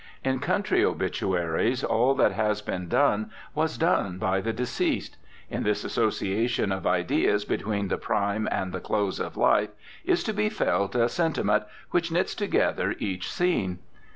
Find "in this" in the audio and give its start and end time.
5.47-5.83